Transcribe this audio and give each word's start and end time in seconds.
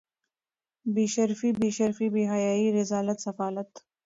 بې 0.93 1.05
شرفي 1.13 1.49
بې 1.59 1.69
شرمي 1.77 2.07
بې 2.13 2.23
حیايي 2.31 2.67
رذالت 2.79 3.17
سفالت 3.25 3.71